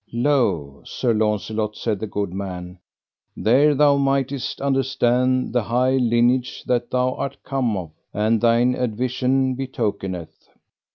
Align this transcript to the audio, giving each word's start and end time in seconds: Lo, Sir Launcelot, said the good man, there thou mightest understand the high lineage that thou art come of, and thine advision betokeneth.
Lo, 0.11 0.81
Sir 0.83 1.13
Launcelot, 1.13 1.75
said 1.75 1.99
the 1.99 2.07
good 2.07 2.33
man, 2.33 2.79
there 3.37 3.75
thou 3.75 3.97
mightest 3.97 4.59
understand 4.59 5.53
the 5.53 5.61
high 5.61 5.91
lineage 5.95 6.63
that 6.65 6.89
thou 6.89 7.13
art 7.13 7.37
come 7.43 7.77
of, 7.77 7.91
and 8.11 8.41
thine 8.41 8.73
advision 8.73 9.53
betokeneth. 9.53 10.49